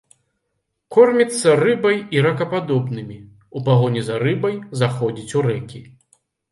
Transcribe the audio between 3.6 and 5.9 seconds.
у пагоні за рыбай заходзіць у рэкі.